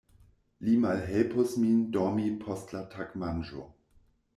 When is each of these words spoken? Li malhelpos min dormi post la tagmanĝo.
Li 0.69 0.77
malhelpos 0.85 1.55
min 1.67 1.85
dormi 1.99 2.27
post 2.49 2.77
la 2.79 2.85
tagmanĝo. 2.97 3.73